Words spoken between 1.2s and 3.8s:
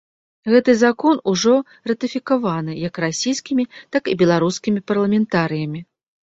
ужо ратыфікаваны як расійскімі,